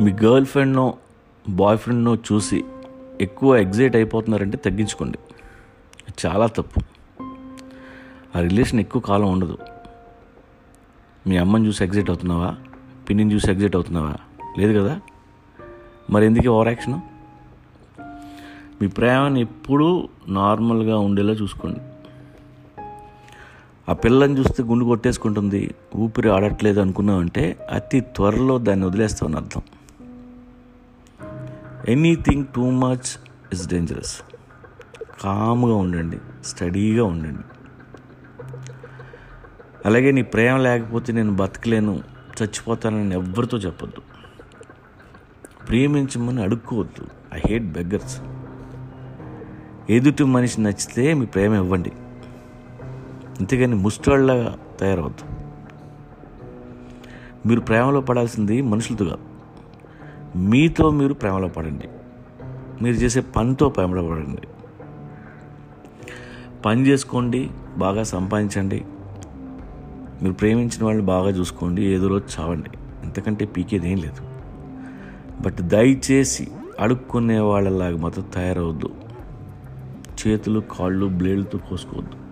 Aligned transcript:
మీ 0.00 0.12
girl 0.12 0.46
ఫ్రెండ్నో 0.46 0.94
bye 1.48 1.78
ఫ్రెండ్నో 1.78 2.14
చూసి 2.14 2.64
ఎక్కువ 3.20 3.56
excite 3.56 3.96
అయిపోతున్నారంటే 3.96 4.56
తగ్గించుకోండి. 4.56 5.18
చాలా 6.26 6.46
తప్పు. 6.46 6.80
ఆ 8.36 8.40
రిలేషన్ 8.40 8.80
ఎక్కువ 8.80 9.02
కాలం 9.02 9.32
ఉండదు. 9.32 9.58
మీ 11.26 11.36
అమ్మని 11.36 11.66
చూసి 11.66 11.84
ఎగ్జైట్ 11.84 12.10
అవుతున్నావా? 12.10 12.56
పిన్నిని 13.08 13.34
చూసి 13.34 13.50
ఎగ్జైట్ 13.50 13.76
అవుతున్నావా? 13.76 14.16
లేదు 14.58 14.78
కదా? 14.78 15.00
మరి 16.10 16.26
ఎందుకు 16.26 16.48
ఓవర్ 16.48 16.68
యాక్షన్ 16.68 17.00
మీ 18.82 18.88
ప్రేమను 18.88 19.38
ఎప్పుడూ 19.38 20.08
నార్మల్గా 20.28 20.98
ఉండేలా 20.98 21.32
చూసుకోండి. 21.32 21.80
ఆ 23.88 23.92
పిల్లని 23.92 24.38
చూస్తే 24.38 24.62
గుండు 24.62 24.84
కొట్టేసుకుంటుంది 24.84 25.74
ఊపిరి 25.96 26.30
ఆడట్లేదు 26.30 26.80
అనుకున్నామంటే 26.80 27.66
అతి 27.70 28.00
త్వరలో 28.00 28.58
దాన్ని 28.58 28.86
వదిలేస్తామని 28.86 29.36
అర్థం. 29.36 29.62
Anything 31.88 32.44
too 32.56 32.70
much 32.70 33.18
is 33.52 33.68
dangerous 33.68 34.20
కామ్గా 35.20 35.74
ఉండండి 35.74 36.18
స్టడీగా 36.44 37.04
ఉండండి. 37.04 37.42
అలాగే 39.86 40.10
నీ 40.10 40.22
ప్రేమ 40.22 40.56
లేకపోతే 40.56 41.12
నేను 41.12 41.36
బతకలేను 41.36 42.02
చచ్చిపోతానని 42.42 43.12
ఎవ్వరితో 43.12 43.58
చెప్పొద్దు. 43.58 44.02
ప్రేమించమని 45.66 46.42
అడుక్కోవద్దు. 46.42 47.06
ఐ 47.34 47.40
హేట్ 47.48 47.64
బెగ్గర్స్ 47.64 48.20
ఎదుటి 49.90 50.24
మనిషి 50.24 50.60
నచ్చితే 50.60 51.14
మీ 51.14 51.26
ప్రేమ 51.26 51.54
ఇవ్వండి. 51.54 51.92
అంతేగాని 53.40 53.74
ముష్టోళ్ళగా 53.74 54.58
తయారవద్దు. 54.80 55.24
మీరు 57.48 57.60
ప్రేమలో 57.60 58.00
పడాల్సింది 58.00 58.62
మనుషులతో 58.62 59.04
కాదు. 59.04 59.39
మీతో 60.36 60.90
మీరు 60.90 61.14
ప్రేమలో 61.14 61.48
పడండి. 61.48 61.88
మీరు 62.82 62.96
చేసే 62.96 63.20
పనితో 63.20 63.68
ప్రేమలో 63.68 64.02
పడండి. 64.02 64.42
పని 66.66 66.86
చేసుకోండి 66.86 67.50
బాగా 67.78 68.02
సంపాదించండి. 68.02 68.84
మీరు 70.22 70.32
ప్రేమించిన 70.32 70.84
వాళ్ళని 70.84 71.06
బాగా 71.06 71.30
చూసుకోండి 71.30 71.82
ఏదో 71.82 72.06
రోజు 72.06 72.40
చావండి. 72.40 72.70
ఎంతకంటే 73.02 73.44
పీకేది 73.44 73.92
ఏం 73.92 73.98
లేదు. 73.98 74.22
బట్ 75.42 75.56
దయచేసి 75.56 76.48
అడుక్కునే 76.80 77.38
వాళ్ళలాగా 77.38 77.96
మాత్రం 77.96 78.24
తయారవద్దు. 78.34 78.88
చేతులు 80.26 80.60
కాళ్ళు 80.60 81.06
బ్లేడ్లతో 81.06 81.58
కోసుకోవద్దు. 81.58 82.29